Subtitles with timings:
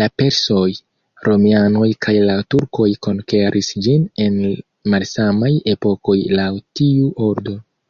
[0.00, 0.60] La persoj,
[1.26, 4.40] romianoj kaj la turkoj konkeris ĝin en
[4.94, 7.58] malsamaj epokoj laŭ tiu ordo.